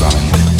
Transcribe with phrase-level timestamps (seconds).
[0.00, 0.51] así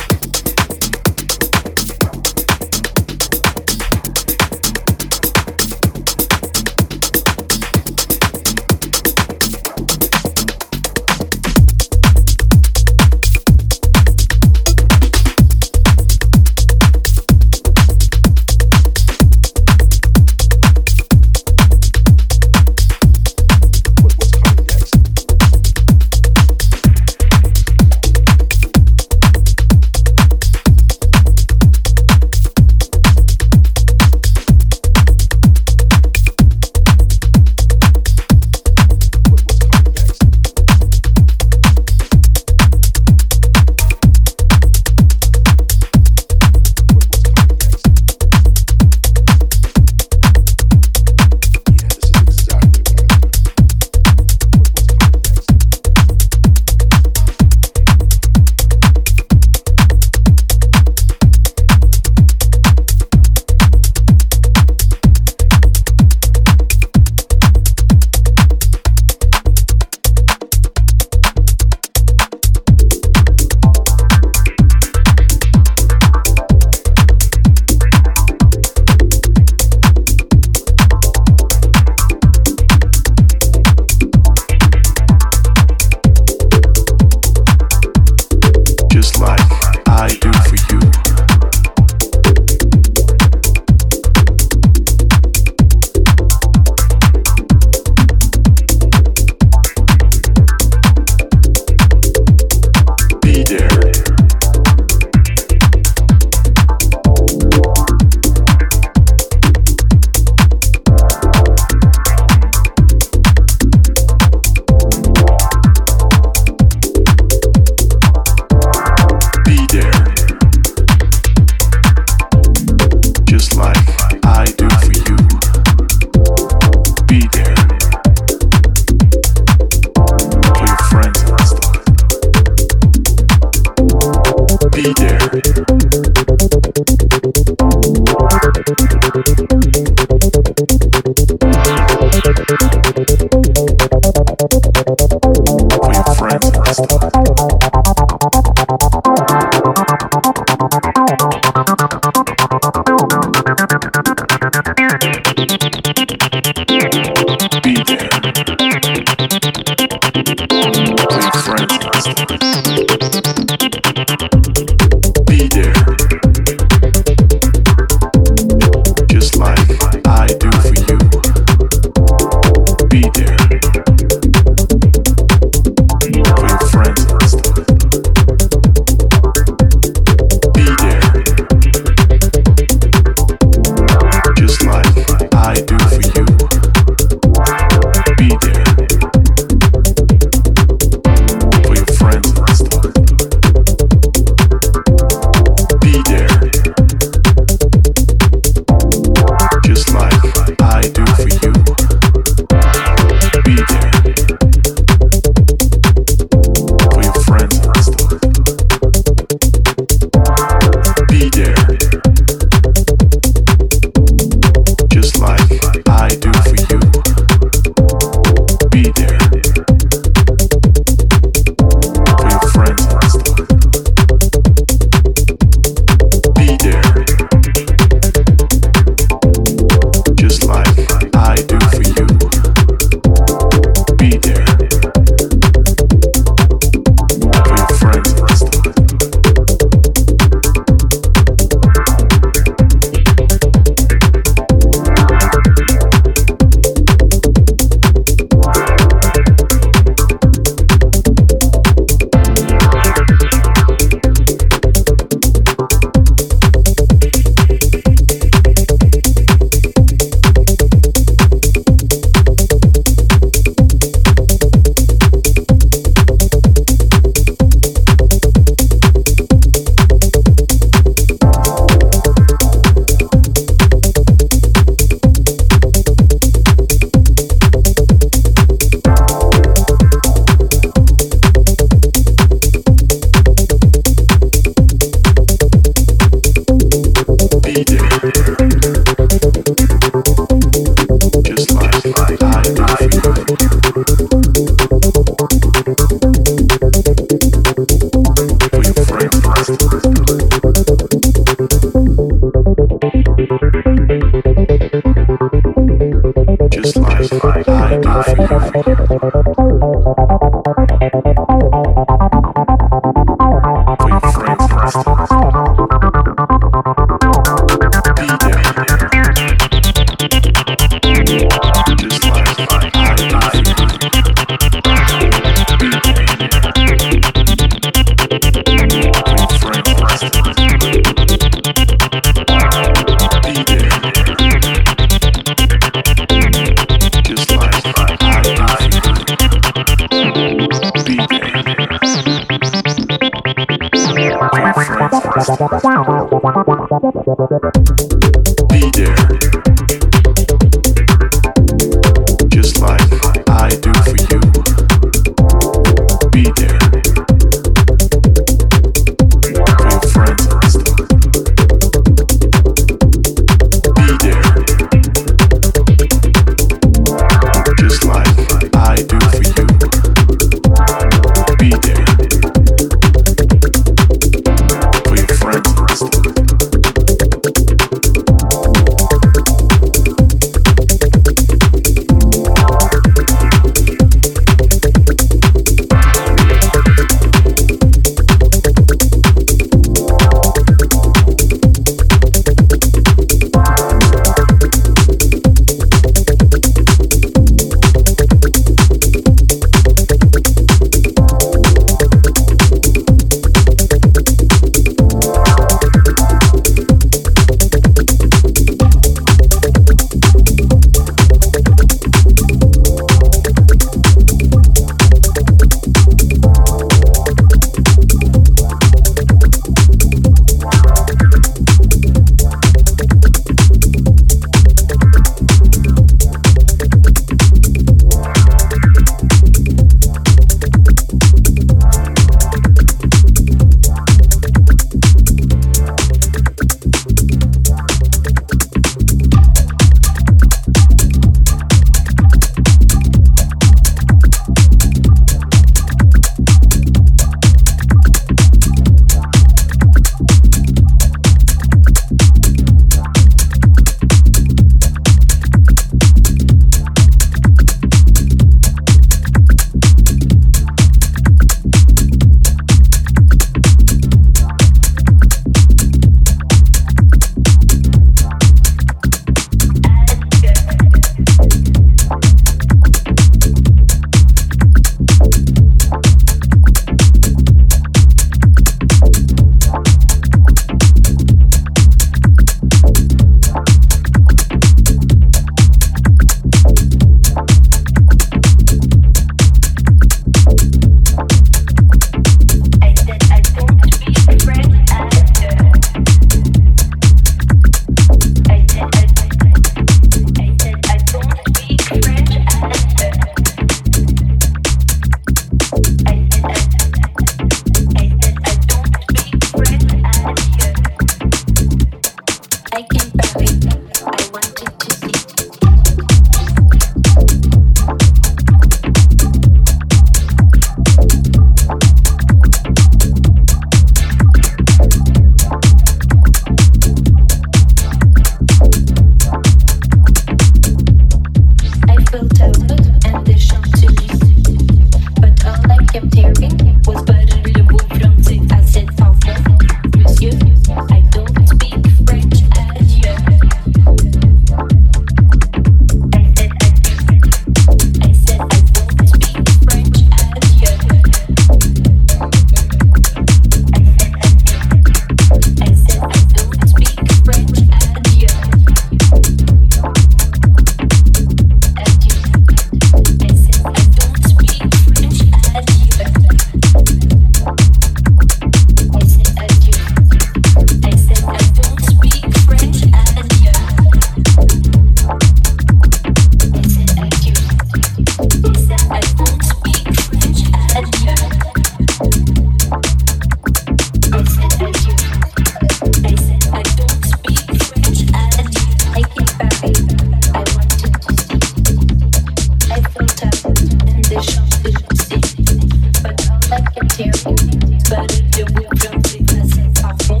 [596.76, 600.00] Monsieur, but je vous prends des facettes à fond,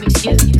[0.00, 0.53] monsieur.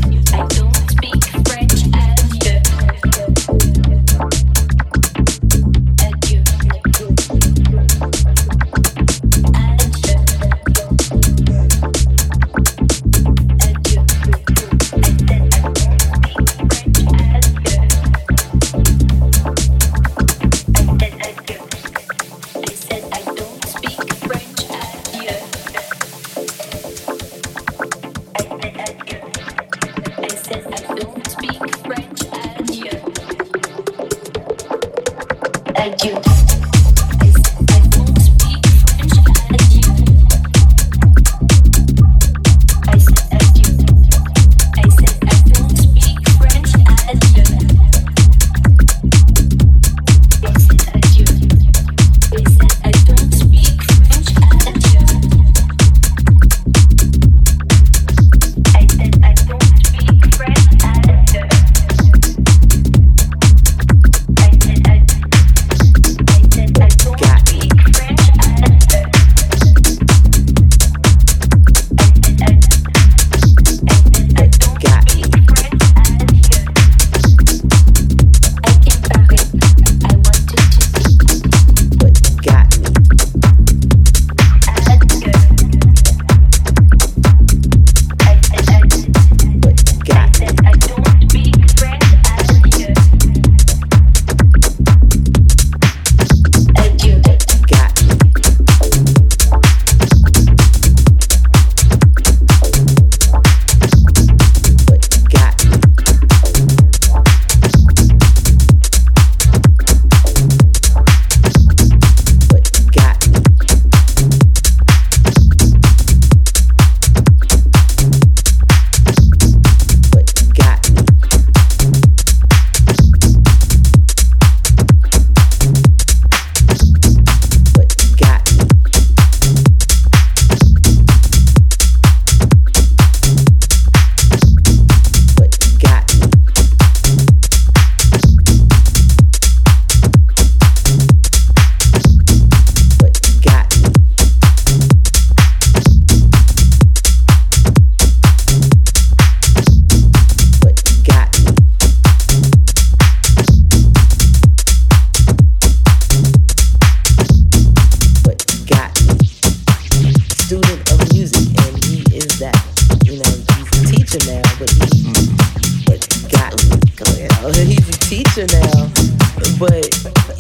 [169.59, 169.85] but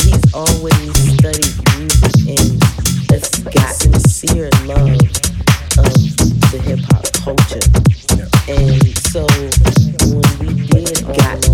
[0.02, 2.62] he's always studied music and
[3.10, 4.98] has gotten a seer love
[5.78, 5.94] of
[6.50, 7.62] the hip hop culture.
[8.48, 9.26] And so
[10.10, 11.53] when we did got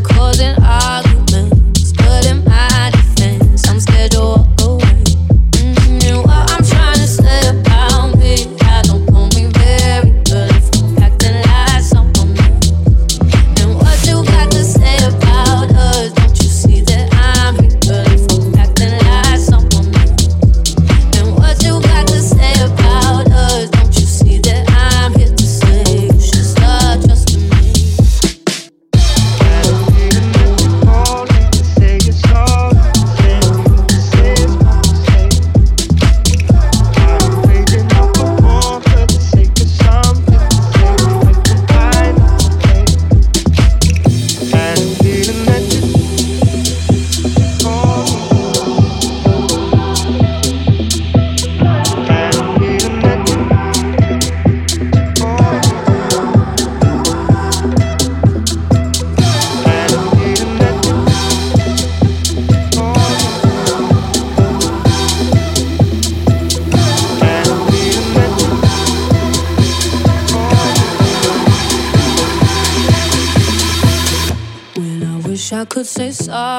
[0.00, 4.57] causing arguments, but in my defense, I'm scared to walk.